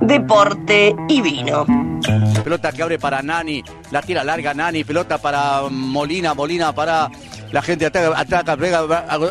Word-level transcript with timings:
deporte 0.00 0.94
y 1.08 1.20
vino. 1.20 1.66
Pelota 2.42 2.72
que 2.72 2.82
abre 2.82 2.98
para 2.98 3.22
Nani, 3.22 3.62
la 3.90 4.02
tira 4.02 4.24
larga 4.24 4.54
Nani, 4.54 4.84
pelota 4.84 5.18
para 5.18 5.62
Molina, 5.70 6.34
Molina 6.34 6.72
para 6.74 7.10
la 7.52 7.62
gente 7.62 7.86
ataca, 7.86 8.18
ataca, 8.18 8.56
pega, 8.56 8.82
gol, 8.82 9.30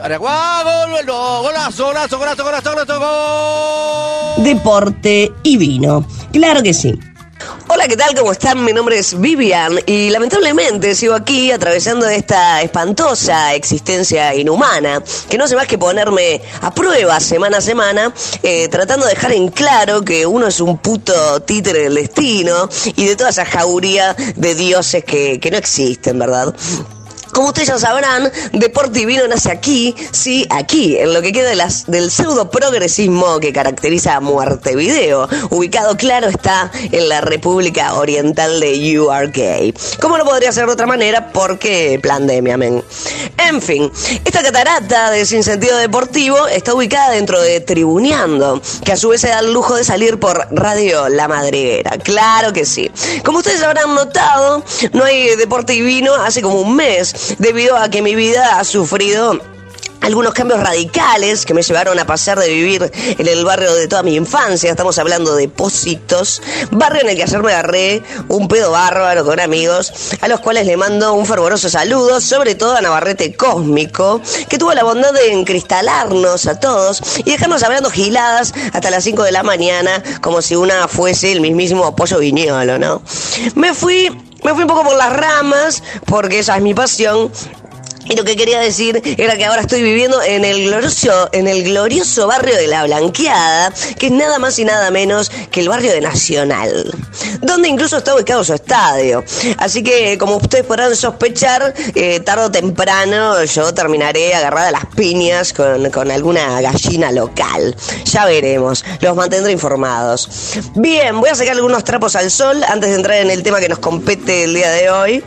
golazo, 1.41 1.85
golazo, 1.85 2.17
golazo, 2.17 2.43
golazo, 2.43 2.71
golazo, 2.71 2.99
gol. 2.99 4.43
Deporte 4.43 5.31
y 5.43 5.57
vino. 5.57 6.05
Claro 6.31 6.61
que 6.61 6.73
sí. 6.73 6.99
Hola, 7.71 7.87
¿qué 7.87 7.95
tal? 7.95 8.15
¿Cómo 8.15 8.31
están? 8.31 8.65
Mi 8.65 8.73
nombre 8.73 8.97
es 8.97 9.19
Vivian 9.19 9.79
y 9.85 10.09
lamentablemente 10.09 10.95
sigo 10.95 11.13
aquí 11.13 11.51
atravesando 11.51 12.07
esta 12.07 12.63
espantosa 12.63 13.53
existencia 13.53 14.33
inhumana 14.33 15.03
que 15.29 15.37
no 15.37 15.43
hace 15.43 15.55
más 15.55 15.67
que 15.67 15.77
ponerme 15.77 16.41
a 16.61 16.73
prueba 16.73 17.19
semana 17.19 17.59
a 17.59 17.61
semana 17.61 18.11
eh, 18.41 18.67
tratando 18.69 19.05
de 19.05 19.13
dejar 19.13 19.33
en 19.33 19.49
claro 19.49 20.01
que 20.01 20.25
uno 20.25 20.47
es 20.47 20.59
un 20.59 20.79
puto 20.79 21.41
títere 21.41 21.81
del 21.81 21.93
destino 21.93 22.67
y 22.95 23.05
de 23.05 23.15
toda 23.15 23.29
esa 23.29 23.45
jauría 23.45 24.15
de 24.35 24.55
dioses 24.55 25.03
que, 25.03 25.39
que 25.39 25.51
no 25.51 25.57
existen, 25.57 26.17
¿verdad? 26.17 26.55
Como 27.31 27.49
ustedes 27.49 27.69
ya 27.69 27.77
sabrán, 27.77 28.31
Deporte 28.53 29.05
Vino 29.05 29.27
nace 29.27 29.51
aquí, 29.51 29.95
sí, 30.11 30.45
aquí, 30.49 30.97
en 30.97 31.13
lo 31.13 31.21
que 31.21 31.31
queda 31.31 31.49
de 31.49 31.55
las, 31.55 31.85
del 31.85 32.11
pseudo 32.11 32.49
progresismo 32.49 33.39
que 33.39 33.53
caracteriza 33.53 34.15
a 34.15 34.19
Muerte 34.19 34.75
Video, 34.75 35.27
ubicado, 35.49 35.95
claro, 35.95 36.27
está 36.27 36.71
en 36.91 37.07
la 37.07 37.21
República 37.21 37.93
Oriental 37.93 38.59
de 38.59 38.99
URK. 38.99 39.99
¿Cómo 40.01 40.17
no 40.17 40.25
podría 40.25 40.51
ser 40.51 40.65
de 40.65 40.73
otra 40.73 40.87
manera? 40.87 41.31
Porque 41.31 41.99
pandemia, 42.01 42.57
men. 42.57 42.83
En 43.37 43.61
fin, 43.61 43.91
esta 44.25 44.43
catarata 44.43 45.11
de 45.11 45.25
sinsentido 45.25 45.77
deportivo 45.77 46.47
está 46.47 46.73
ubicada 46.73 47.11
dentro 47.11 47.41
de 47.41 47.59
Tribuneando, 47.61 48.61
que 48.83 48.93
a 48.93 48.97
su 48.97 49.09
vez 49.09 49.21
se 49.21 49.29
da 49.29 49.39
el 49.39 49.53
lujo 49.53 49.75
de 49.75 49.83
salir 49.83 50.19
por 50.19 50.47
Radio 50.51 51.09
La 51.09 51.27
Madriguera. 51.27 51.91
Claro 52.03 52.53
que 52.53 52.65
sí. 52.65 52.91
Como 53.23 53.39
ustedes 53.39 53.61
habrán 53.63 53.95
notado, 53.95 54.63
no 54.93 55.03
hay 55.03 55.35
Deporte 55.35 55.73
y 55.73 55.81
Vino 55.81 56.13
hace 56.15 56.41
como 56.41 56.61
un 56.61 56.75
mes 56.75 57.15
debido 57.37 57.77
a 57.77 57.89
que 57.89 58.01
mi 58.01 58.15
vida 58.15 58.59
ha 58.59 58.63
sufrido 58.63 59.39
algunos 60.01 60.33
cambios 60.33 60.59
radicales 60.59 61.45
que 61.45 61.53
me 61.53 61.61
llevaron 61.61 61.99
a 61.99 62.05
pasar 62.05 62.39
de 62.39 62.47
vivir 62.49 62.91
en 62.93 63.27
el 63.27 63.43
barrio 63.43 63.73
de 63.75 63.87
toda 63.87 64.03
mi 64.03 64.15
infancia, 64.15 64.71
estamos 64.71 64.97
hablando 64.97 65.35
de 65.35 65.49
Positos, 65.49 66.41
barrio 66.71 67.01
en 67.01 67.09
el 67.09 67.15
que 67.17 67.23
ayer 67.23 67.43
me 67.43 67.51
agarré 67.51 68.03
un 68.27 68.47
pedo 68.47 68.71
bárbaro 68.71 69.25
con 69.25 69.39
amigos, 69.39 69.91
a 70.21 70.27
los 70.27 70.39
cuales 70.39 70.65
le 70.65 70.77
mando 70.77 71.13
un 71.13 71.25
fervoroso 71.25 71.69
saludo, 71.69 72.21
sobre 72.21 72.55
todo 72.55 72.75
a 72.75 72.81
Navarrete 72.81 73.35
Cósmico, 73.35 74.21
que 74.47 74.57
tuvo 74.57 74.73
la 74.73 74.83
bondad 74.83 75.13
de 75.13 75.31
encristalarnos 75.33 76.47
a 76.47 76.59
todos 76.59 77.01
y 77.17 77.31
dejarnos 77.31 77.63
hablando 77.63 77.89
giladas 77.89 78.53
hasta 78.73 78.89
las 78.89 79.03
5 79.03 79.23
de 79.23 79.31
la 79.31 79.43
mañana, 79.43 80.01
como 80.21 80.41
si 80.41 80.55
una 80.55 80.87
fuese 80.87 81.31
el 81.31 81.41
mismísimo 81.41 81.95
pollo 81.95 82.19
viñolo, 82.19 82.79
¿no? 82.79 83.01
Me 83.55 83.73
fui 83.73 84.09
me 84.43 84.53
fui 84.53 84.63
un 84.63 84.67
poco 84.67 84.83
por 84.83 84.97
las 84.97 85.13
ramas, 85.13 85.83
porque 86.05 86.39
esa 86.39 86.57
es 86.57 86.63
mi 86.63 86.73
pasión, 86.73 87.31
y 88.05 88.15
lo 88.15 88.23
que 88.23 88.35
quería 88.35 88.59
decir 88.59 89.01
era 89.17 89.35
que 89.37 89.45
ahora 89.45 89.61
estoy 89.61 89.81
viviendo 89.81 90.21
en 90.21 90.45
el 90.45 90.65
glorioso, 90.65 91.29
en 91.31 91.47
el 91.47 91.63
glorioso 91.63 92.27
barrio 92.27 92.55
de 92.55 92.67
La 92.67 92.83
Blanqueada, 92.85 93.73
que 93.97 94.07
es 94.07 94.11
nada 94.11 94.39
más 94.39 94.57
y 94.59 94.65
nada 94.65 94.89
menos 94.91 95.29
que 95.51 95.61
el 95.61 95.69
barrio 95.69 95.91
de 95.91 96.01
Nacional, 96.01 96.91
donde 97.41 97.67
incluso 97.67 97.97
está 97.97 98.15
ubicado 98.15 98.43
su 98.43 98.53
estadio. 98.53 99.23
Así 99.57 99.83
que, 99.83 100.17
como 100.17 100.37
ustedes 100.37 100.65
podrán 100.65 100.95
sospechar, 100.95 101.73
eh, 101.95 102.19
tarde 102.21 102.45
o 102.45 102.51
temprano 102.51 103.43
yo 103.43 103.73
terminaré 103.73 104.33
agarrada 104.33 104.69
a 104.69 104.71
las 104.71 104.85
piñas 104.87 105.53
con, 105.53 105.89
con 105.91 106.09
alguna 106.09 106.61
gallina 106.61 107.11
local. 107.11 107.75
Ya 108.05 108.25
veremos, 108.25 108.83
los 109.01 109.15
mantendré 109.15 109.51
informados. 109.51 110.29
Bien, 110.75 111.19
voy 111.19 111.29
a 111.29 111.35
sacar 111.35 111.55
algunos 111.55 111.83
trapos 111.83 112.15
al 112.15 112.31
sol 112.31 112.63
antes 112.67 112.89
de 112.89 112.95
entrar 112.95 113.17
en 113.17 113.29
el 113.29 113.43
tema 113.43 113.59
que 113.59 113.69
nos 113.69 113.79
compete 113.79 114.45
el 114.45 114.53
día 114.53 114.71
de 114.71 114.89
hoy 114.89 115.23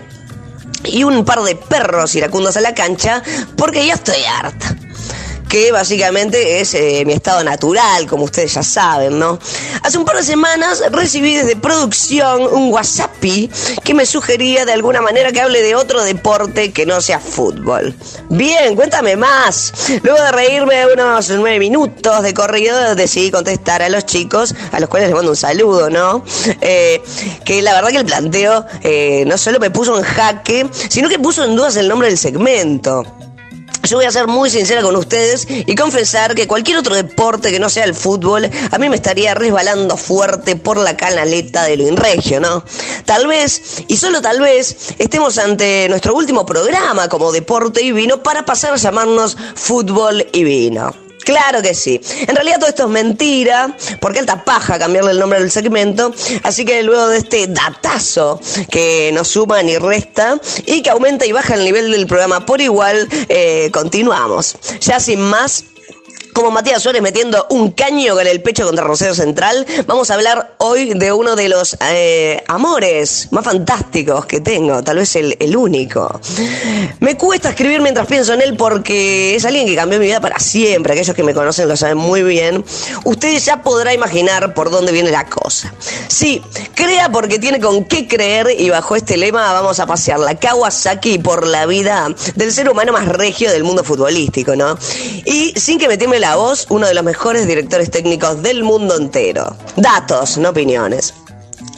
y 0.84 1.04
un 1.04 1.24
par 1.24 1.42
de 1.42 1.54
perros 1.56 2.14
iracundos 2.14 2.56
a 2.56 2.60
la 2.60 2.74
cancha 2.74 3.22
porque 3.56 3.86
ya 3.86 3.94
estoy 3.94 4.22
harta 4.24 4.76
que 5.52 5.70
básicamente 5.70 6.62
es 6.62 6.72
eh, 6.72 7.02
mi 7.04 7.12
estado 7.12 7.44
natural, 7.44 8.06
como 8.06 8.24
ustedes 8.24 8.54
ya 8.54 8.62
saben, 8.62 9.18
¿no? 9.18 9.38
Hace 9.82 9.98
un 9.98 10.06
par 10.06 10.16
de 10.16 10.22
semanas 10.22 10.82
recibí 10.90 11.34
desde 11.34 11.56
producción 11.56 12.44
un 12.44 12.72
WhatsApp 12.72 13.12
que 13.20 13.92
me 13.92 14.06
sugería 14.06 14.64
de 14.64 14.72
alguna 14.72 15.02
manera 15.02 15.30
que 15.30 15.42
hable 15.42 15.60
de 15.62 15.74
otro 15.74 16.02
deporte 16.02 16.72
que 16.72 16.86
no 16.86 17.02
sea 17.02 17.20
fútbol. 17.20 17.94
Bien, 18.30 18.74
cuéntame 18.74 19.14
más. 19.16 19.74
Luego 20.02 20.22
de 20.24 20.32
reírme 20.32 20.86
unos 20.90 21.28
nueve 21.28 21.58
minutos 21.58 22.22
de 22.22 22.32
corrido, 22.32 22.94
decidí 22.94 23.30
contestar 23.30 23.82
a 23.82 23.90
los 23.90 24.06
chicos, 24.06 24.54
a 24.72 24.80
los 24.80 24.88
cuales 24.88 25.10
les 25.10 25.14
mando 25.14 25.32
un 25.32 25.36
saludo, 25.36 25.90
¿no? 25.90 26.24
Eh, 26.62 27.02
que 27.44 27.60
la 27.60 27.74
verdad 27.74 27.90
que 27.90 27.98
el 27.98 28.06
planteo 28.06 28.64
eh, 28.82 29.24
no 29.26 29.36
solo 29.36 29.60
me 29.60 29.70
puso 29.70 29.98
en 29.98 30.04
jaque, 30.04 30.66
sino 30.88 31.10
que 31.10 31.18
puso 31.18 31.44
en 31.44 31.54
dudas 31.54 31.76
el 31.76 31.88
nombre 31.88 32.08
del 32.08 32.16
segmento. 32.16 33.04
Yo 33.84 33.96
voy 33.96 34.06
a 34.06 34.12
ser 34.12 34.28
muy 34.28 34.48
sincera 34.48 34.82
con 34.82 34.94
ustedes 34.94 35.46
y 35.48 35.74
confesar 35.74 36.34
que 36.34 36.46
cualquier 36.46 36.78
otro 36.78 36.94
deporte 36.94 37.50
que 37.50 37.58
no 37.58 37.68
sea 37.68 37.84
el 37.84 37.94
fútbol, 37.94 38.48
a 38.70 38.78
mí 38.78 38.88
me 38.88 38.96
estaría 38.96 39.34
resbalando 39.34 39.96
fuerte 39.96 40.56
por 40.56 40.78
la 40.78 40.96
canaleta 40.96 41.64
de 41.64 41.76
lo 41.76 41.88
inregio, 41.88 42.40
¿no? 42.40 42.64
Tal 43.04 43.26
vez, 43.26 43.82
y 43.88 43.96
solo 43.96 44.22
tal 44.22 44.40
vez, 44.40 44.94
estemos 44.98 45.36
ante 45.38 45.88
nuestro 45.88 46.14
último 46.14 46.46
programa 46.46 47.08
como 47.08 47.32
Deporte 47.32 47.82
y 47.82 47.92
Vino 47.92 48.22
para 48.22 48.44
pasar 48.44 48.74
a 48.74 48.76
llamarnos 48.76 49.36
Fútbol 49.54 50.26
y 50.32 50.44
Vino. 50.44 51.01
Claro 51.24 51.62
que 51.62 51.74
sí. 51.74 52.00
En 52.26 52.34
realidad 52.34 52.58
todo 52.58 52.68
esto 52.68 52.84
es 52.84 52.90
mentira, 52.90 53.76
porque 54.00 54.18
alta 54.18 54.44
paja 54.44 54.78
cambiarle 54.78 55.12
el 55.12 55.18
nombre 55.18 55.40
del 55.40 55.50
segmento. 55.50 56.12
Así 56.42 56.64
que 56.64 56.82
luego 56.82 57.08
de 57.08 57.18
este 57.18 57.46
datazo 57.46 58.40
que 58.70 59.10
nos 59.12 59.28
suma 59.28 59.62
ni 59.62 59.78
resta 59.78 60.40
y 60.66 60.82
que 60.82 60.90
aumenta 60.90 61.26
y 61.26 61.32
baja 61.32 61.54
el 61.54 61.64
nivel 61.64 61.90
del 61.90 62.06
programa 62.06 62.44
por 62.46 62.60
igual, 62.60 63.08
eh, 63.28 63.70
continuamos. 63.72 64.56
Ya 64.80 65.00
sin 65.00 65.20
más, 65.20 65.64
como 66.32 66.50
Matías 66.50 66.82
Suárez 66.82 67.02
metiendo 67.02 67.46
un 67.50 67.72
caño 67.72 68.14
con 68.14 68.26
el 68.26 68.40
pecho 68.42 68.64
contra 68.64 68.84
Rosario 68.84 69.14
Central, 69.14 69.66
vamos 69.86 70.10
a 70.10 70.14
hablar 70.14 70.54
hoy 70.58 70.94
de 70.94 71.12
uno 71.12 71.36
de 71.36 71.48
los 71.48 71.76
eh, 71.90 72.42
amores 72.46 73.28
más 73.30 73.44
fantásticos 73.44 74.24
que 74.26 74.40
tengo, 74.40 74.82
tal 74.82 74.96
vez 74.96 75.14
el, 75.16 75.56
único. 75.56 76.20
Me 77.00 77.16
cuesta 77.16 77.50
escribir 77.50 77.82
mientras 77.82 78.06
pienso 78.06 78.32
en 78.32 78.40
él 78.40 78.56
porque 78.56 79.36
es 79.36 79.44
alguien 79.44 79.66
que 79.66 79.76
cambió 79.76 79.98
mi 79.98 80.06
vida 80.06 80.20
para 80.20 80.38
siempre, 80.38 80.94
aquellos 80.94 81.14
que 81.14 81.22
me 81.22 81.34
conocen 81.34 81.68
lo 81.68 81.76
saben 81.76 81.98
muy 81.98 82.22
bien. 82.22 82.64
Ustedes 83.04 83.44
ya 83.44 83.62
podrán 83.62 83.94
imaginar 83.94 84.54
por 84.54 84.70
dónde 84.70 84.92
viene 84.92 85.10
la 85.10 85.26
cosa. 85.26 85.74
Sí, 86.08 86.42
crea 86.74 87.10
porque 87.10 87.38
tiene 87.38 87.60
con 87.60 87.84
qué 87.84 88.08
creer 88.08 88.48
y 88.58 88.70
bajo 88.70 88.96
este 88.96 89.16
lema 89.18 89.52
vamos 89.52 89.78
a 89.80 89.86
pasear 89.86 90.20
la 90.20 90.38
Kawasaki 90.38 91.18
por 91.18 91.46
la 91.46 91.66
vida 91.66 92.08
del 92.34 92.52
ser 92.52 92.70
humano 92.70 92.92
más 92.92 93.06
regio 93.06 93.50
del 93.50 93.64
mundo 93.64 93.84
futbolístico, 93.84 94.56
¿no? 94.56 94.78
Y 95.26 95.52
sin 95.60 95.78
que 95.78 95.88
me 95.88 95.98
tiemble 95.98 96.21
la 96.22 96.36
voz, 96.36 96.66
uno 96.68 96.86
de 96.86 96.94
los 96.94 97.02
mejores 97.02 97.48
directores 97.48 97.90
técnicos 97.90 98.44
del 98.44 98.62
mundo 98.62 98.96
entero. 98.96 99.56
Datos, 99.74 100.38
no 100.38 100.50
opiniones. 100.50 101.14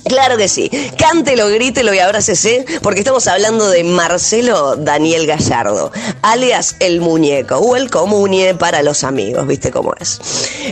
Claro 0.05 0.37
que 0.37 0.49
sí. 0.49 0.71
Cántelo, 0.99 1.49
grítelo 1.49 1.95
y 1.95 1.99
abrácese, 1.99 2.65
porque 2.83 3.01
estamos 3.01 3.27
hablando 3.27 3.71
de 3.71 3.85
Marcelo 3.85 4.77
Daniel 4.77 5.27
Gallardo, 5.27 5.93
alias 6.23 6.77
El 6.79 7.01
Muñeco, 7.01 7.57
o 7.57 7.75
el 7.77 7.91
Comunie 7.91 8.55
para 8.55 8.83
los 8.83 9.03
amigos, 9.03 9.47
¿viste 9.47 9.71
cómo 9.71 9.95
es? 9.99 10.21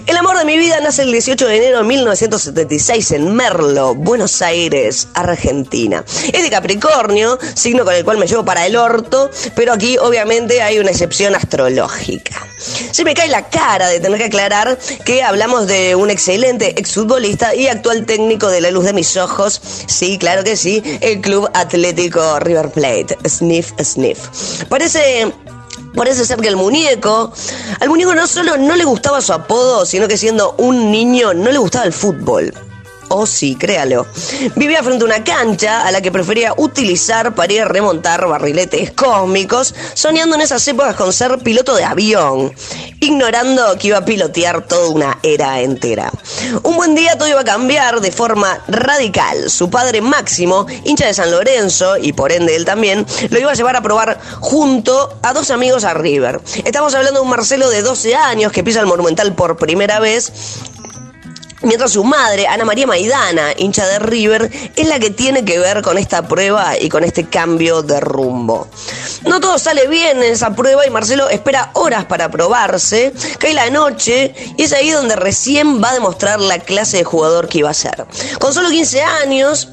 El 0.07 0.17
amor 0.17 0.39
de 0.39 0.45
mi 0.45 0.59
vida 0.59 0.81
nace 0.81 1.03
el 1.03 1.13
18 1.13 1.47
de 1.47 1.57
enero 1.57 1.79
de 1.79 1.85
1976 1.85 3.13
en 3.13 3.35
Merlo, 3.35 3.95
Buenos 3.95 4.43
Aires, 4.43 5.09
Argentina. 5.15 6.05
Es 6.33 6.43
de 6.43 6.51
Capricornio, 6.51 7.39
signo 7.55 7.85
con 7.85 7.95
el 7.95 8.05
cual 8.05 8.19
me 8.19 8.27
llevo 8.27 8.45
para 8.45 8.67
el 8.67 8.77
orto, 8.77 9.31
pero 9.55 9.73
aquí 9.73 9.97
obviamente 9.99 10.61
hay 10.61 10.79
una 10.79 10.91
excepción 10.91 11.35
astrológica. 11.35 12.47
Se 12.93 13.05
me 13.05 13.15
cae 13.15 13.29
la 13.29 13.49
cara 13.49 13.89
de 13.89 13.99
tener 13.99 14.19
que 14.19 14.27
aclarar 14.27 14.79
que 15.05 15.23
hablamos 15.23 15.67
de 15.67 15.97
un 15.97 16.11
excelente 16.11 16.79
exfutbolista 16.79 17.55
y 17.55 17.67
actual 17.67 18.07
técnico 18.07 18.49
de 18.49 18.61
la 18.61 18.71
luz 18.71 18.85
de 18.85 18.93
mis 18.93 19.17
ojos. 19.23 19.61
Sí, 19.87 20.19
claro 20.19 20.45
que 20.45 20.57
sí, 20.57 20.83
el 21.01 21.21
Club 21.21 21.49
Atlético 21.55 22.39
River 22.41 22.71
Plate. 22.71 23.19
Sniff, 23.27 23.73
sniff. 23.83 24.65
Parece 24.69 25.33
Parece 25.95 26.25
ser 26.25 26.41
que 26.41 26.49
el 26.49 26.57
muñeco, 26.57 27.33
al 27.81 27.89
muñeco 27.91 28.15
no 28.15 28.27
solo 28.27 28.57
no 28.57 28.77
le 28.77 28.85
gustaba 28.85 29.21
su 29.21 29.33
apodo, 29.35 29.85
sino 29.85 30.09
que 30.09 30.17
siendo 30.17 30.55
un 30.57 30.91
niño 30.91 31.35
no 31.35 31.53
le 31.53 31.59
gustaba 31.59 31.85
el 31.85 31.93
fútbol. 31.93 32.55
Oh 33.15 33.27
sí, 33.27 33.57
créalo. 33.57 34.07
Vivía 34.57 34.83
frente 34.83 35.05
a 35.05 35.07
una 35.07 35.23
cancha 35.23 35.87
a 35.87 35.93
la 35.93 36.01
que 36.01 36.11
prefería 36.11 36.55
utilizar 36.57 37.35
para 37.35 37.53
ir 37.53 37.61
a 37.61 37.67
remontar 37.67 38.27
barriletes 38.27 38.93
cósmicos, 38.93 39.75
soñando 39.93 40.35
en 40.35 40.41
esas 40.41 40.67
épocas 40.67 40.97
con 40.97 41.13
ser 41.13 41.39
piloto 41.41 41.75
de 41.75 41.85
avión, 41.85 42.55
ignorando 43.01 43.77
que 43.79 43.89
iba 43.89 43.99
a 43.99 44.05
pilotear 44.07 44.67
toda 44.67 44.89
una 44.89 45.19
era 45.23 45.61
entera. 45.61 46.11
Un 46.63 46.77
buen 46.77 46.95
día 46.95 47.19
todo 47.19 47.29
iba 47.29 47.41
a 47.41 47.45
cambiar 47.45 48.01
de 48.01 48.11
forma 48.11 48.65
radical. 48.67 49.51
Su 49.51 49.69
padre 49.69 50.01
Máximo, 50.01 50.67
hincha 50.85 51.07
de 51.07 51.13
San 51.13 51.31
Lorenzo, 51.31 51.99
y 51.99 52.15
por 52.15 52.33
ende 52.33 52.57
él 52.57 52.65
también, 52.65 53.05
lo 53.29 53.39
iba 53.39 53.51
a 53.51 53.55
llevar 53.55 53.77
a 53.77 53.83
probar 53.83 54.19
junto 54.41 55.19
a 55.21 55.35
dos 55.35 55.51
amigos 55.51 55.85
a 55.85 55.93
River. 55.93 56.41
Estamos 56.65 56.95
hablando 56.95 57.21
de 57.21 57.25
un 57.25 57.31
Marcelo 57.31 57.69
de 57.69 57.83
12 57.83 58.15
años 58.15 58.53
que 58.53 58.65
pisa 58.65 58.81
el 58.81 58.87
Monumental 58.87 59.35
por 59.35 59.59
primera 59.59 60.01
vez 60.01 60.33
Mientras 61.63 61.93
su 61.93 62.03
madre, 62.03 62.47
Ana 62.47 62.65
María 62.65 62.87
Maidana, 62.87 63.53
hincha 63.57 63.87
de 63.87 64.01
River, 64.01 64.51
es 64.75 64.89
la 64.89 64.99
que 64.99 65.11
tiene 65.11 65.45
que 65.45 65.59
ver 65.59 65.83
con 65.83 65.97
esta 65.97 66.27
prueba 66.27 66.77
y 66.79 66.89
con 66.89 67.05
este 67.05 67.29
cambio 67.29 67.83
de 67.83 68.01
rumbo. 68.01 68.67
No 69.27 69.41
todo 69.41 69.59
sale 69.59 69.87
bien 69.87 70.19
en 70.23 70.33
esa 70.33 70.55
prueba 70.55 70.85
y 70.87 70.91
Marcelo 70.91 71.29
espera 71.29 71.71
horas 71.75 72.05
para 72.07 72.31
probarse, 72.31 73.13
cae 73.39 73.55
la 73.55 73.71
noche 73.71 74.35
y 74.57 74.65
es 74.65 74.73
ahí 74.73 74.91
donde 74.91 75.15
recién 75.15 75.83
va 75.83 75.91
a 75.91 75.95
demostrar 75.95 76.41
la 76.41 76.59
clase 76.59 76.99
de 76.99 77.05
jugador 77.05 77.49
que 77.49 77.59
iba 77.59 77.71
a 77.71 77.75
ser. 77.75 78.07
Con 78.41 78.53
solo 78.53 78.69
15 78.69 79.03
años, 79.03 79.69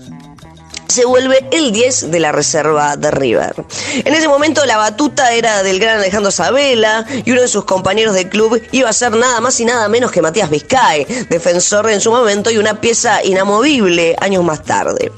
se 0.90 1.06
vuelve 1.06 1.48
el 1.52 1.72
10 1.72 2.10
de 2.10 2.20
la 2.20 2.32
reserva 2.32 2.98
de 2.98 3.12
River. 3.12 3.54
En 3.94 4.14
ese 4.14 4.28
momento 4.28 4.66
la 4.66 4.78
batuta 4.78 5.34
era 5.34 5.62
del 5.62 5.80
gran 5.80 6.00
Alejandro 6.00 6.32
Sabela 6.32 7.06
y 7.26 7.32
uno 7.32 7.42
de 7.42 7.48
sus 7.48 7.64
compañeros 7.64 8.16
de 8.16 8.28
club 8.28 8.60
iba 8.72 8.90
a 8.90 8.94
ser 8.94 9.12
nada 9.12 9.40
más 9.40 9.60
y 9.60 9.66
nada 9.66 9.88
menos 9.88 10.12
que 10.12 10.22
Matías 10.22 10.50
Vizcay, 10.50 11.06
defensor 11.30 11.90
en 11.92 12.02
su 12.02 12.12
momento 12.12 12.50
y 12.50 12.58
una 12.58 12.82
pieza 12.82 13.24
inamovible 13.24 14.16
años 14.20 14.44
más 14.44 14.64
tarde. 14.64 15.12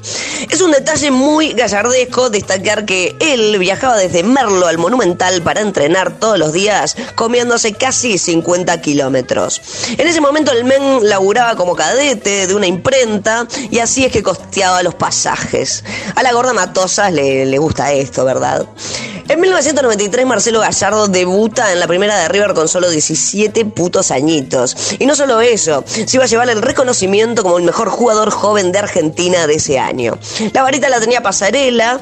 Es 0.49 0.59
un 0.59 0.71
detalle 0.71 1.09
muy 1.09 1.53
gallardesco 1.53 2.29
destacar 2.29 2.85
que 2.85 3.15
él 3.19 3.57
viajaba 3.57 3.95
desde 3.95 4.23
Merlo 4.23 4.67
al 4.67 4.77
Monumental 4.77 5.41
para 5.41 5.61
entrenar 5.61 6.19
todos 6.19 6.37
los 6.37 6.51
días, 6.51 6.97
comiéndose 7.15 7.73
casi 7.73 8.17
50 8.17 8.81
kilómetros. 8.81 9.61
En 9.97 10.07
ese 10.07 10.19
momento 10.19 10.51
el 10.51 10.65
men 10.65 11.07
laburaba 11.07 11.55
como 11.55 11.75
cadete 11.75 12.47
de 12.47 12.55
una 12.55 12.67
imprenta 12.67 13.47
y 13.69 13.79
así 13.79 14.03
es 14.03 14.11
que 14.11 14.21
costeaba 14.21 14.83
los 14.83 14.95
pasajes. 14.95 15.60
A 16.15 16.23
la 16.23 16.33
gorda 16.33 16.53
Matosas 16.53 17.13
le, 17.13 17.45
le 17.45 17.57
gusta 17.57 17.91
esto, 17.93 18.25
¿verdad? 18.25 18.65
En 19.27 19.39
1993 19.39 20.25
Marcelo 20.25 20.59
Gallardo 20.59 21.07
debuta 21.07 21.71
en 21.71 21.79
la 21.79 21.87
primera 21.87 22.17
de 22.17 22.27
River 22.27 22.53
con 22.53 22.67
solo 22.67 22.89
17 22.89 23.63
putos 23.65 24.11
añitos. 24.11 24.75
Y 24.99 25.05
no 25.05 25.15
solo 25.15 25.39
eso, 25.39 25.85
se 25.87 26.17
iba 26.17 26.25
a 26.25 26.27
llevar 26.27 26.49
el 26.49 26.61
reconocimiento 26.61 27.41
como 27.43 27.57
el 27.57 27.63
mejor 27.63 27.89
jugador 27.89 28.29
joven 28.29 28.73
de 28.73 28.79
Argentina 28.79 29.47
de 29.47 29.53
ese 29.55 29.79
año. 29.79 30.17
La 30.51 30.63
varita 30.63 30.89
la 30.89 30.99
tenía 30.99 31.21
Pasarela, 31.21 32.01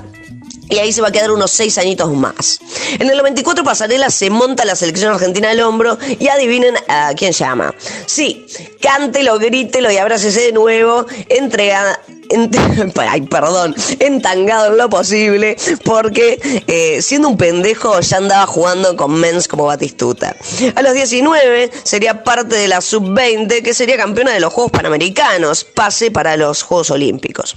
y 0.69 0.77
ahí 0.77 0.93
se 0.93 1.01
va 1.01 1.09
a 1.09 1.11
quedar 1.11 1.31
unos 1.31 1.51
seis 1.51 1.77
añitos 1.77 2.11
más. 2.13 2.59
En 2.99 3.09
el 3.09 3.17
94 3.17 3.63
Pasarela 3.63 4.09
se 4.09 4.29
monta 4.29 4.65
la 4.65 4.75
selección 4.75 5.13
argentina 5.13 5.49
al 5.49 5.59
hombro 5.61 5.97
y 6.19 6.27
adivinen 6.27 6.75
a 6.87 7.13
quién 7.15 7.31
llama. 7.31 7.73
Sí, 8.05 8.45
cántelo, 8.81 9.39
grítelo 9.39 9.91
y 9.91 9.97
abrácese 9.97 10.41
de 10.41 10.51
nuevo, 10.51 11.05
entrega, 11.27 11.99
ay, 13.09 13.21
perdón, 13.21 13.75
entangado 13.99 14.67
en 14.67 14.77
lo 14.77 14.89
posible, 14.89 15.57
porque 15.83 16.39
eh, 16.67 17.01
siendo 17.01 17.29
un 17.29 17.37
pendejo 17.37 17.99
ya 18.01 18.17
andaba 18.17 18.45
jugando 18.45 18.95
con 18.95 19.13
mens 19.13 19.47
como 19.47 19.65
Batistuta. 19.65 20.35
A 20.75 20.81
los 20.81 20.93
19 20.93 21.71
sería 21.83 22.23
parte 22.23 22.55
de 22.55 22.67
la 22.67 22.81
sub-20, 22.81 23.63
que 23.63 23.73
sería 23.73 23.97
campeona 23.97 24.31
de 24.31 24.39
los 24.39 24.53
Juegos 24.53 24.71
Panamericanos, 24.71 25.63
pase 25.63 26.11
para 26.11 26.37
los 26.37 26.61
Juegos 26.61 26.91
Olímpicos. 26.91 27.55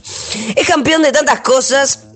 Es 0.56 0.66
campeón 0.66 1.02
de 1.02 1.12
tantas 1.12 1.40
cosas 1.40 2.11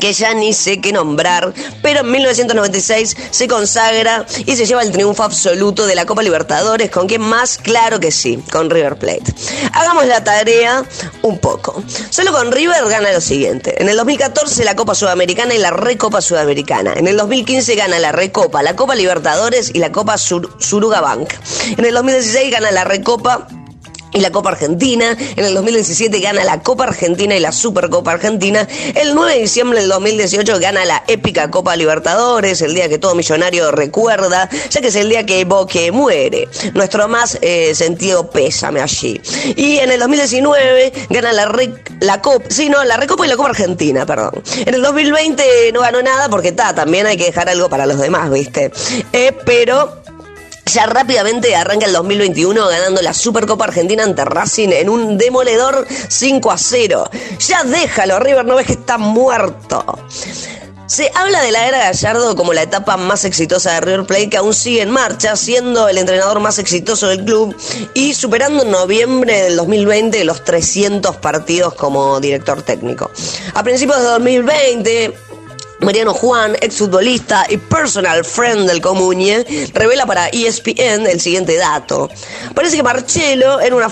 que 0.00 0.12
ya 0.12 0.34
ni 0.34 0.52
sé 0.52 0.80
qué 0.80 0.92
nombrar, 0.92 1.52
pero 1.82 2.00
en 2.00 2.10
1996 2.10 3.16
se 3.30 3.48
consagra 3.48 4.26
y 4.46 4.56
se 4.56 4.66
lleva 4.66 4.82
el 4.82 4.92
triunfo 4.92 5.22
absoluto 5.22 5.86
de 5.86 5.94
la 5.94 6.06
Copa 6.06 6.22
Libertadores. 6.22 6.90
¿Con 6.90 7.06
quién 7.06 7.22
más? 7.22 7.58
Claro 7.58 8.00
que 8.00 8.10
sí, 8.10 8.42
con 8.50 8.70
River 8.70 8.96
Plate. 8.96 9.34
Hagamos 9.72 10.06
la 10.06 10.22
tarea 10.22 10.84
un 11.22 11.38
poco. 11.38 11.82
Solo 12.10 12.32
con 12.32 12.52
River 12.52 12.84
gana 12.88 13.12
lo 13.12 13.20
siguiente. 13.20 13.80
En 13.80 13.88
el 13.88 13.96
2014 13.96 14.64
la 14.64 14.76
Copa 14.76 14.94
Sudamericana 14.94 15.54
y 15.54 15.58
la 15.58 15.70
Recopa 15.70 16.20
Sudamericana. 16.20 16.94
En 16.94 17.06
el 17.06 17.16
2015 17.16 17.74
gana 17.74 17.98
la 17.98 18.12
Recopa, 18.12 18.62
la 18.62 18.76
Copa 18.76 18.94
Libertadores 18.94 19.70
y 19.74 19.78
la 19.78 19.92
Copa 19.92 20.18
Suruga 20.18 21.00
Bank. 21.00 21.34
En 21.76 21.84
el 21.84 21.94
2016 21.94 22.50
gana 22.50 22.70
la 22.70 22.84
Recopa 22.84 23.48
y 24.12 24.20
la 24.20 24.30
Copa 24.30 24.50
Argentina. 24.50 25.16
En 25.36 25.44
el 25.44 25.54
2017 25.54 26.20
gana 26.20 26.44
la 26.44 26.62
Copa 26.62 26.84
Argentina 26.84 27.36
y 27.36 27.40
la 27.40 27.52
Supercopa 27.52 28.12
Argentina. 28.12 28.66
El 28.94 29.14
9 29.14 29.34
de 29.34 29.40
diciembre 29.40 29.80
del 29.80 29.88
2018 29.88 30.58
gana 30.60 30.84
la 30.84 31.04
épica 31.06 31.50
Copa 31.50 31.76
Libertadores, 31.76 32.62
el 32.62 32.74
día 32.74 32.88
que 32.88 32.98
todo 32.98 33.14
millonario 33.14 33.70
recuerda, 33.70 34.48
ya 34.70 34.80
que 34.80 34.88
es 34.88 34.96
el 34.96 35.08
día 35.08 35.24
que 35.26 35.44
Boque 35.44 35.92
muere. 35.92 36.48
Nuestro 36.74 37.08
más 37.08 37.38
eh, 37.40 37.74
sentido 37.74 38.30
pésame 38.30 38.80
allí. 38.80 39.20
Y 39.56 39.78
en 39.78 39.90
el 39.90 40.00
2019 40.00 40.92
gana 41.10 41.32
la, 41.32 41.52
la 42.00 42.20
Copa, 42.20 42.44
sí, 42.48 42.68
no, 42.68 42.84
la 42.84 42.96
Recopa 42.96 43.26
y 43.26 43.28
la 43.28 43.36
Copa 43.36 43.50
Argentina, 43.50 44.06
perdón. 44.06 44.42
En 44.56 44.74
el 44.74 44.82
2020 44.82 45.72
no 45.72 45.80
ganó 45.80 46.02
nada 46.02 46.28
porque 46.28 46.48
está, 46.48 46.74
también 46.74 47.06
hay 47.06 47.16
que 47.16 47.24
dejar 47.24 47.48
algo 47.48 47.68
para 47.68 47.86
los 47.86 47.98
demás, 47.98 48.30
¿viste? 48.30 48.70
Eh, 49.12 49.32
pero 49.44 50.02
ya 50.68 50.86
rápidamente 50.86 51.56
arranca 51.56 51.86
el 51.86 51.92
2021 51.92 52.68
ganando 52.68 53.02
la 53.02 53.14
Supercopa 53.14 53.64
Argentina 53.64 54.04
ante 54.04 54.24
Racing 54.24 54.68
en 54.68 54.88
un 54.88 55.18
demoledor 55.18 55.86
5 56.08 56.50
a 56.50 56.58
0. 56.58 57.10
Ya 57.38 57.64
déjalo, 57.64 58.20
River, 58.20 58.44
no 58.44 58.56
ves 58.56 58.66
que 58.66 58.72
está 58.74 58.98
muerto. 58.98 59.98
Se 60.86 61.10
habla 61.14 61.42
de 61.42 61.52
la 61.52 61.68
era 61.68 61.78
Gallardo 61.78 62.34
como 62.34 62.54
la 62.54 62.62
etapa 62.62 62.96
más 62.96 63.26
exitosa 63.26 63.72
de 63.72 63.80
River 63.82 64.06
Plate 64.06 64.30
que 64.30 64.36
aún 64.38 64.54
sigue 64.54 64.80
en 64.80 64.90
marcha, 64.90 65.36
siendo 65.36 65.86
el 65.86 65.98
entrenador 65.98 66.40
más 66.40 66.58
exitoso 66.58 67.08
del 67.08 67.26
club 67.26 67.54
y 67.92 68.14
superando 68.14 68.62
en 68.62 68.70
noviembre 68.70 69.42
del 69.42 69.56
2020 69.56 70.24
los 70.24 70.44
300 70.44 71.16
partidos 71.16 71.74
como 71.74 72.20
director 72.20 72.62
técnico. 72.62 73.10
A 73.52 73.62
principios 73.62 73.98
de 73.98 74.04
2020, 74.04 75.14
Mariano 75.80 76.12
Juan, 76.12 76.56
exfutbolista 76.60 77.46
y 77.48 77.56
personal 77.56 78.24
friend 78.24 78.68
del 78.68 78.80
Comuñe, 78.80 79.44
revela 79.72 80.06
para 80.06 80.28
ESPN 80.28 81.06
el 81.06 81.20
siguiente 81.20 81.56
dato. 81.56 82.10
Parece 82.54 82.76
que 82.76 82.82
Marcelo 82.82 83.60
era 83.60 83.76
una 83.76 83.88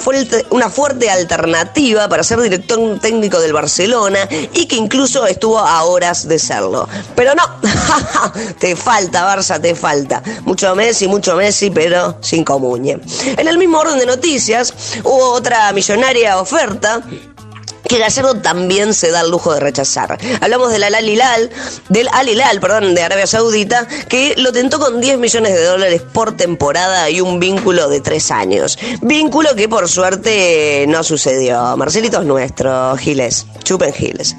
fuerte, 0.68 1.10
alternativa 1.10 2.08
para 2.08 2.24
ser 2.24 2.40
director 2.40 2.98
técnico 3.00 3.40
del 3.40 3.52
Barcelona 3.52 4.28
y 4.52 4.66
que 4.66 4.76
incluso 4.76 5.26
estuvo 5.26 5.58
a 5.58 5.84
horas 5.84 6.26
de 6.26 6.38
serlo. 6.38 6.88
Pero 7.14 7.34
no, 7.34 7.42
te 8.58 8.74
falta 8.74 9.34
Barça, 9.34 9.60
te 9.60 9.74
falta. 9.74 10.22
Mucho 10.44 10.74
Messi, 10.74 11.06
mucho 11.06 11.36
Messi, 11.36 11.70
pero 11.70 12.18
sin 12.20 12.44
Comuñe. 12.44 12.98
En 13.36 13.46
el 13.46 13.58
mismo 13.58 13.78
orden 13.78 13.98
de 13.98 14.06
noticias, 14.06 14.74
hubo 15.04 15.32
otra 15.32 15.72
millonaria 15.72 16.38
oferta 16.38 17.02
que 17.88 17.98
Gallardo 17.98 18.36
también 18.36 18.94
se 18.94 19.10
da 19.10 19.20
el 19.20 19.30
lujo 19.30 19.54
de 19.54 19.60
rechazar. 19.60 20.18
Hablamos 20.40 20.70
del 20.70 20.84
Al 20.84 21.08
Hilal, 21.08 21.50
del 21.88 22.08
Al 22.12 22.28
Hilal, 22.28 22.60
perdón, 22.60 22.94
de 22.94 23.02
Arabia 23.02 23.26
Saudita, 23.26 23.86
que 24.08 24.34
lo 24.36 24.52
tentó 24.52 24.78
con 24.78 25.00
10 25.00 25.18
millones 25.18 25.54
de 25.54 25.64
dólares 25.64 26.02
por 26.02 26.36
temporada 26.36 27.08
y 27.10 27.20
un 27.20 27.40
vínculo 27.40 27.88
de 27.88 28.00
3 28.00 28.30
años. 28.30 28.78
Vínculo 29.02 29.54
que 29.54 29.68
por 29.68 29.88
suerte 29.88 30.84
no 30.88 31.02
sucedió. 31.02 31.76
Marcelito 31.76 32.20
es 32.20 32.26
nuestro, 32.26 32.96
Giles, 32.96 33.46
chupen 33.62 33.92
Giles. 33.92 34.36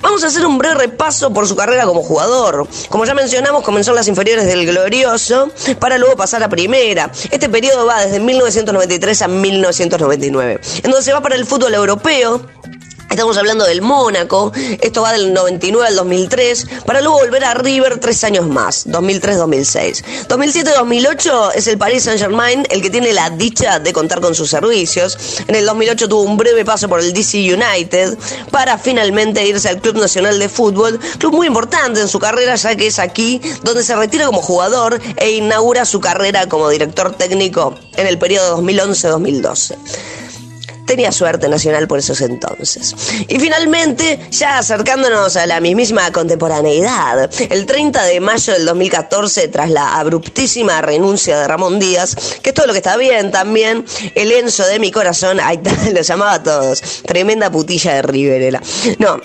Vamos 0.00 0.24
a 0.24 0.28
hacer 0.28 0.44
un 0.46 0.58
breve 0.58 0.74
repaso 0.74 1.32
por 1.32 1.46
su 1.46 1.56
carrera 1.56 1.84
como 1.84 2.02
jugador. 2.02 2.68
Como 2.88 3.04
ya 3.04 3.14
mencionamos, 3.14 3.62
comenzó 3.62 3.90
en 3.90 3.96
las 3.96 4.08
inferiores 4.08 4.46
del 4.46 4.66
Glorioso 4.66 5.50
para 5.78 5.98
luego 5.98 6.16
pasar 6.16 6.42
a 6.42 6.48
primera. 6.48 7.10
Este 7.30 7.48
periodo 7.48 7.86
va 7.86 8.04
desde 8.04 8.20
1993 8.20 9.22
a 9.22 9.28
1999. 9.28 10.60
Entonces 10.82 11.14
va 11.14 11.20
para 11.20 11.36
el 11.36 11.46
fútbol 11.46 11.74
europeo 11.74 12.40
Estamos 13.10 13.38
hablando 13.38 13.64
del 13.64 13.80
Mónaco, 13.80 14.52
esto 14.82 15.00
va 15.00 15.12
del 15.12 15.32
99 15.32 15.88
al 15.88 15.96
2003, 15.96 16.66
para 16.84 17.00
luego 17.00 17.18
volver 17.20 17.42
a 17.42 17.54
River 17.54 17.98
tres 17.98 18.22
años 18.22 18.46
más, 18.46 18.86
2003-2006. 18.86 20.04
2007-2008 20.28 21.52
es 21.54 21.66
el 21.68 21.78
Paris 21.78 22.04
Saint-Germain 22.04 22.66
el 22.68 22.82
que 22.82 22.90
tiene 22.90 23.14
la 23.14 23.30
dicha 23.30 23.78
de 23.78 23.94
contar 23.94 24.20
con 24.20 24.34
sus 24.34 24.50
servicios. 24.50 25.40
En 25.46 25.54
el 25.54 25.64
2008 25.64 26.06
tuvo 26.06 26.22
un 26.22 26.36
breve 26.36 26.66
paso 26.66 26.86
por 26.86 27.00
el 27.00 27.14
DC 27.14 27.38
United 27.38 28.18
para 28.50 28.76
finalmente 28.76 29.46
irse 29.46 29.70
al 29.70 29.80
Club 29.80 29.96
Nacional 29.96 30.38
de 30.38 30.50
Fútbol, 30.50 31.00
club 31.18 31.32
muy 31.32 31.46
importante 31.46 32.00
en 32.00 32.08
su 32.08 32.18
carrera 32.18 32.56
ya 32.56 32.76
que 32.76 32.88
es 32.88 32.98
aquí 32.98 33.40
donde 33.62 33.84
se 33.84 33.96
retira 33.96 34.26
como 34.26 34.42
jugador 34.42 35.00
e 35.16 35.30
inaugura 35.30 35.86
su 35.86 35.98
carrera 36.00 36.46
como 36.46 36.68
director 36.68 37.14
técnico 37.14 37.74
en 37.96 38.06
el 38.06 38.18
periodo 38.18 38.60
2011-2012 38.60 40.17
tenía 40.88 41.12
suerte 41.12 41.48
nacional 41.48 41.86
por 41.86 42.00
esos 42.00 42.20
entonces. 42.22 42.96
Y 43.28 43.38
finalmente, 43.38 44.18
ya 44.30 44.58
acercándonos 44.58 45.36
a 45.36 45.46
la 45.46 45.60
mismísima 45.60 46.10
contemporaneidad, 46.10 47.30
el 47.50 47.66
30 47.66 48.02
de 48.04 48.18
mayo 48.20 48.54
del 48.54 48.64
2014, 48.64 49.48
tras 49.48 49.70
la 49.70 49.98
abruptísima 49.98 50.80
renuncia 50.80 51.38
de 51.38 51.46
Ramón 51.46 51.78
Díaz, 51.78 52.16
que 52.42 52.50
es 52.50 52.54
todo 52.54 52.66
lo 52.66 52.72
que 52.72 52.78
está 52.78 52.96
bien 52.96 53.30
también, 53.30 53.84
el 54.14 54.32
Enzo 54.32 54.66
de 54.66 54.78
mi 54.80 54.90
corazón, 54.90 55.38
ahí 55.40 55.60
lo 55.92 56.00
llamaba 56.00 56.32
a 56.32 56.42
todos, 56.42 56.82
tremenda 57.04 57.50
putilla 57.50 57.94
de 57.94 58.02
Riverela. 58.02 58.62
No, 58.98 59.20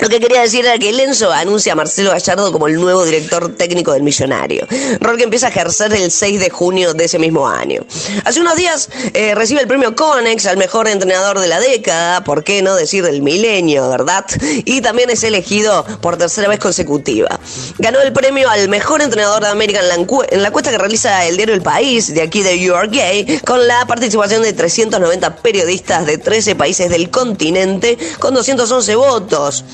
Lo 0.00 0.08
que 0.08 0.18
quería 0.18 0.40
decir 0.40 0.64
era 0.66 0.76
que 0.76 0.92
Lenzo 0.92 1.32
anuncia 1.32 1.72
a 1.72 1.76
Marcelo 1.76 2.10
Gallardo 2.10 2.50
como 2.50 2.66
el 2.66 2.74
nuevo 2.74 3.04
director 3.04 3.54
técnico 3.54 3.92
del 3.92 4.02
Millonario, 4.02 4.66
rol 5.00 5.16
que 5.16 5.22
empieza 5.22 5.46
a 5.46 5.50
ejercer 5.50 5.92
el 5.92 6.10
6 6.10 6.40
de 6.40 6.50
junio 6.50 6.94
de 6.94 7.04
ese 7.04 7.18
mismo 7.18 7.48
año. 7.48 7.86
Hace 8.24 8.40
unos 8.40 8.56
días 8.56 8.88
eh, 9.12 9.34
recibe 9.36 9.60
el 9.60 9.68
premio 9.68 9.94
Conex 9.94 10.46
al 10.46 10.56
mejor 10.56 10.88
entrenador 10.88 11.38
de 11.38 11.46
la 11.46 11.60
década, 11.60 12.24
por 12.24 12.42
qué 12.42 12.60
no 12.60 12.74
decir 12.74 13.04
del 13.04 13.22
milenio, 13.22 13.88
¿verdad? 13.88 14.24
Y 14.64 14.80
también 14.80 15.10
es 15.10 15.22
elegido 15.22 15.84
por 16.00 16.16
tercera 16.16 16.48
vez 16.48 16.58
consecutiva. 16.58 17.38
Ganó 17.78 18.00
el 18.00 18.12
premio 18.12 18.50
al 18.50 18.68
mejor 18.68 19.00
entrenador 19.00 19.42
de 19.44 19.48
América 19.48 19.80
en 19.80 19.88
la, 19.88 19.94
en 19.94 20.42
la 20.42 20.48
encuesta 20.48 20.70
que 20.70 20.78
realiza 20.78 21.24
el 21.24 21.36
diario 21.36 21.54
El 21.54 21.62
País, 21.62 22.12
de 22.12 22.22
aquí 22.22 22.42
de 22.42 22.58
You 22.58 22.74
Gay, 22.90 23.40
con 23.46 23.66
la 23.66 23.86
participación 23.86 24.42
de 24.42 24.52
390 24.52 25.36
periodistas 25.36 26.04
de 26.04 26.18
13 26.18 26.56
países 26.56 26.90
del 26.90 27.10
continente, 27.10 27.96
con 28.18 28.34
211 28.34 28.94
votos 28.96 29.64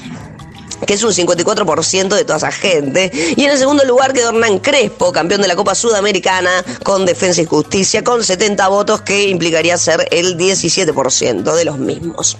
que 0.86 0.94
es 0.94 1.02
un 1.02 1.12
54% 1.12 2.08
de 2.08 2.24
toda 2.24 2.38
esa 2.38 2.52
gente. 2.52 3.10
Y 3.36 3.44
en 3.44 3.50
el 3.50 3.58
segundo 3.58 3.84
lugar 3.84 4.12
quedó 4.12 4.30
Hernán 4.30 4.58
Crespo, 4.58 5.12
campeón 5.12 5.42
de 5.42 5.48
la 5.48 5.56
Copa 5.56 5.74
Sudamericana 5.74 6.50
con 6.82 7.04
Defensa 7.04 7.42
y 7.42 7.46
Justicia, 7.46 8.02
con 8.04 8.24
70 8.24 8.68
votos, 8.68 9.00
que 9.02 9.28
implicaría 9.28 9.76
ser 9.78 10.08
el 10.10 10.36
17% 10.36 11.54
de 11.54 11.64
los 11.64 11.78
mismos. 11.78 12.36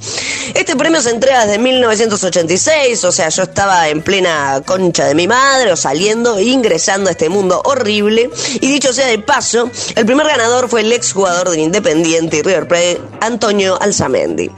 Este 0.55 0.77
premio 0.77 1.01
se 1.01 1.11
entrega 1.11 1.47
desde 1.47 1.59
1986, 1.59 3.05
o 3.05 3.13
sea, 3.13 3.29
yo 3.29 3.43
estaba 3.43 3.89
en 3.89 4.03
plena 4.03 4.63
concha 4.65 5.07
de 5.07 5.15
mi 5.15 5.27
madre, 5.27 5.73
o 5.73 5.77
saliendo 5.77 6.39
e 6.39 6.45
ingresando 6.45 7.09
a 7.09 7.13
este 7.13 7.29
mundo 7.29 7.63
horrible. 7.65 8.31
Y 8.61 8.69
dicho 8.69 8.93
sea 8.93 9.07
de 9.07 9.19
paso, 9.19 9.71
el 9.95 10.07
primer 10.07 10.27
ganador 10.27 10.69
fue 10.69 10.81
el 10.81 10.93
exjugador 10.93 11.51
del 11.51 11.61
Independiente 11.61 12.39
y 12.39 12.43
River 12.43 12.69
Plate, 12.69 13.01
Antonio 13.21 13.81
Alzamendi. 13.81 14.51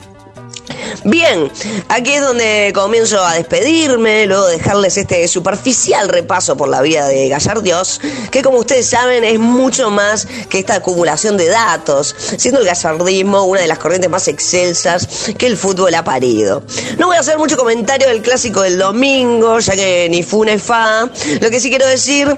Bien, 1.04 1.50
aquí 1.88 2.12
es 2.12 2.22
donde 2.22 2.72
comienzo 2.75 3.22
a 3.25 3.34
despedirme, 3.34 4.26
luego 4.26 4.46
dejarles 4.46 4.96
este 4.96 5.26
superficial 5.28 6.08
repaso 6.08 6.56
por 6.56 6.68
la 6.68 6.82
vida 6.82 7.08
de 7.08 7.28
Gallardios, 7.28 8.00
que 8.30 8.42
como 8.42 8.58
ustedes 8.58 8.88
saben 8.88 9.25
es 9.25 9.38
mucho 9.38 9.90
más 9.90 10.26
que 10.49 10.58
esta 10.58 10.76
acumulación 10.76 11.37
de 11.37 11.49
datos, 11.49 12.14
siendo 12.37 12.61
el 12.61 12.66
gallardismo 12.66 13.44
una 13.44 13.61
de 13.61 13.66
las 13.66 13.78
corrientes 13.78 14.11
más 14.11 14.28
excelsas 14.28 15.08
que 15.37 15.46
el 15.46 15.56
fútbol 15.56 15.94
ha 15.94 16.04
parido. 16.04 16.62
No 16.99 17.06
voy 17.06 17.16
a 17.16 17.20
hacer 17.20 17.38
mucho 17.38 17.56
comentario 17.56 18.08
del 18.08 18.22
clásico 18.22 18.62
del 18.62 18.78
domingo, 18.78 19.58
ya 19.58 19.75
que 19.75 20.08
ni 20.11 20.22
fu 20.22 20.44
ni 20.44 20.58
fa. 20.58 21.08
Lo 21.40 21.50
que 21.50 21.61
sí 21.61 21.68
quiero 21.68 21.87
decir, 21.87 22.28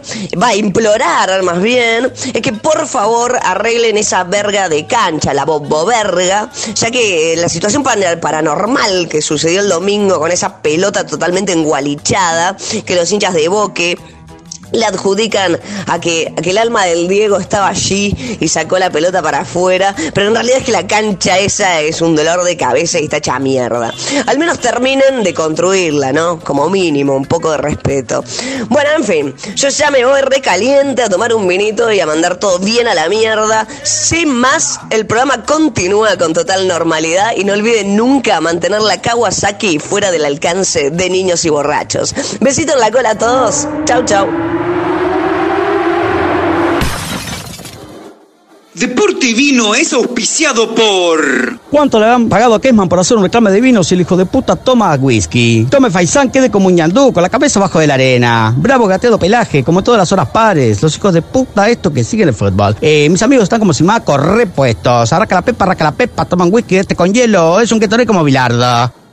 va 0.40 0.48
a 0.48 0.54
implorar 0.56 1.42
más 1.42 1.60
bien, 1.60 2.12
es 2.32 2.42
que 2.42 2.52
por 2.52 2.86
favor 2.86 3.38
arreglen 3.42 3.96
esa 3.98 4.24
verga 4.24 4.68
de 4.68 4.86
cancha, 4.86 5.34
la 5.34 5.44
bobo 5.44 5.84
verga, 5.84 6.50
ya 6.74 6.90
que 6.90 7.34
la 7.36 7.48
situación 7.48 7.82
paranormal 8.44 8.92
normal 8.94 9.08
que 9.08 9.22
sucedió 9.22 9.60
el 9.60 9.68
domingo 9.68 10.18
con 10.18 10.30
esa 10.30 10.60
pelota 10.60 11.06
totalmente 11.06 11.52
engualichada 11.52 12.56
que 12.86 12.94
los 12.94 13.10
hinchas 13.10 13.34
de 13.34 13.48
Boque 13.48 13.98
le 14.74 14.84
adjudican 14.86 15.58
a 15.86 16.00
que, 16.00 16.32
el 16.44 16.58
alma 16.58 16.84
del 16.84 17.08
Diego 17.08 17.38
estaba 17.38 17.68
allí 17.68 18.36
y 18.38 18.48
sacó 18.48 18.78
la 18.78 18.90
pelota 18.90 19.22
para 19.22 19.40
afuera, 19.40 19.94
pero 20.12 20.28
en 20.28 20.34
realidad 20.34 20.58
es 20.58 20.64
que 20.64 20.72
la 20.72 20.86
cancha 20.86 21.38
esa 21.38 21.80
es 21.80 22.00
un 22.00 22.14
dolor 22.14 22.44
de 22.44 22.56
cabeza 22.56 23.00
y 23.00 23.04
está 23.04 23.16
hecha 23.16 23.38
mierda. 23.38 23.92
Al 24.26 24.38
menos 24.38 24.60
terminen 24.60 25.22
de 25.22 25.34
construirla, 25.34 26.12
¿no? 26.12 26.38
Como 26.40 26.68
mínimo, 26.70 27.16
un 27.16 27.24
poco 27.24 27.50
de 27.50 27.56
respeto. 27.56 28.22
Bueno, 28.68 28.90
en 28.96 29.04
fin, 29.04 29.34
yo 29.56 29.68
ya 29.68 29.90
me 29.90 30.04
voy 30.04 30.20
recaliente 30.20 31.02
a 31.02 31.08
tomar 31.08 31.34
un 31.34 31.48
vinito 31.48 31.90
y 31.90 32.00
a 32.00 32.06
mandar 32.06 32.36
todo 32.36 32.58
bien 32.58 32.86
a 32.86 32.94
la 32.94 33.08
mierda. 33.08 33.66
Sin 33.82 34.28
más, 34.28 34.80
el 34.90 35.06
programa 35.06 35.44
continúa 35.44 36.16
con 36.16 36.32
total 36.32 36.68
normalidad 36.68 37.32
y 37.36 37.44
no 37.44 37.52
olviden 37.52 37.96
nunca 37.96 38.40
mantener 38.40 38.82
la 38.82 39.00
Kawasaki 39.00 39.78
fuera 39.78 40.10
del 40.10 40.24
alcance 40.24 40.90
de 40.90 41.10
niños 41.10 41.44
y 41.44 41.50
borrachos. 41.50 42.14
Besito 42.40 42.74
en 42.74 42.80
la 42.80 42.90
cola 42.90 43.10
a 43.10 43.18
todos. 43.18 43.66
Chau, 43.84 44.04
chau. 44.04 44.63
Deporte 48.74 49.28
y 49.28 49.34
Vino 49.34 49.72
es 49.72 49.92
auspiciado 49.92 50.74
por... 50.74 51.60
¿Cuánto 51.70 52.00
le 52.00 52.06
han 52.06 52.28
pagado 52.28 52.56
a 52.56 52.60
Kesman 52.60 52.88
por 52.88 52.98
hacer 52.98 53.16
un 53.16 53.22
reclame 53.22 53.52
de 53.52 53.60
vino 53.60 53.84
si 53.84 53.94
el 53.94 54.00
hijo 54.00 54.16
de 54.16 54.26
puta 54.26 54.56
toma 54.56 54.92
whisky? 54.96 55.68
Tome 55.70 55.90
Faisán, 55.90 56.28
quede 56.28 56.50
como 56.50 56.66
un 56.66 56.74
ñandú, 56.74 57.12
con 57.12 57.22
la 57.22 57.28
cabeza 57.28 57.60
bajo 57.60 57.78
de 57.78 57.86
la 57.86 57.94
arena. 57.94 58.52
Bravo 58.56 58.88
gateado 58.88 59.16
pelaje, 59.16 59.62
como 59.62 59.84
todas 59.84 59.98
las 59.98 60.10
horas 60.10 60.28
pares. 60.30 60.82
Los 60.82 60.96
hijos 60.96 61.14
de 61.14 61.22
puta 61.22 61.68
esto 61.68 61.92
que 61.92 62.02
siguen 62.02 62.28
el 62.28 62.34
fútbol. 62.34 62.76
Eh, 62.80 63.08
mis 63.08 63.22
amigos 63.22 63.44
están 63.44 63.60
como 63.60 63.72
si 63.72 63.84
macos 63.84 64.20
repuestos. 64.20 65.12
Arraca 65.12 65.36
la 65.36 65.42
pepa, 65.42 65.64
arraca 65.66 65.84
la 65.84 65.92
pepa, 65.92 66.24
toman 66.24 66.52
whisky 66.52 66.76
este 66.76 66.96
con 66.96 67.14
hielo. 67.14 67.60
Es 67.60 67.70
un 67.70 67.78
que 67.78 68.06
como 68.06 68.24
bilardo. 68.24 69.03